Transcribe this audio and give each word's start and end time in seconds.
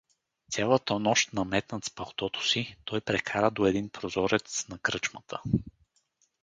Цялата 0.51 0.97
нощ, 0.99 1.33
наметнат 1.33 1.85
с 1.85 1.89
палтото 1.91 2.47
си, 2.47 2.75
той 2.85 3.01
прекара 3.01 3.51
до 3.51 3.65
един 3.65 3.89
прозорец 3.89 4.65
на 4.69 4.77
кръчмата. 4.77 5.41